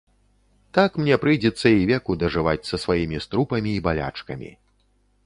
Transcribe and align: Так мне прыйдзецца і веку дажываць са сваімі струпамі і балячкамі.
Так 0.77 0.95
мне 1.01 1.17
прыйдзецца 1.25 1.67
і 1.79 1.83
веку 1.91 2.11
дажываць 2.23 2.67
са 2.71 2.79
сваімі 2.85 3.21
струпамі 3.27 3.71
і 3.81 3.85
балячкамі. 3.89 4.51